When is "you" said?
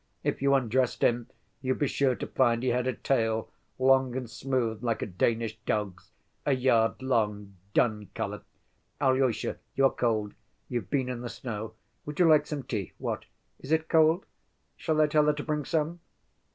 0.41-0.55, 9.75-9.85, 12.19-12.27